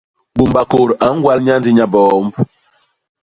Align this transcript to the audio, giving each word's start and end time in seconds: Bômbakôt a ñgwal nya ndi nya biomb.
Bômbakôt 0.35 0.89
a 1.05 1.07
ñgwal 1.15 1.39
nya 1.43 1.55
ndi 1.59 1.71
nya 1.73 1.85
biomb. 1.93 2.31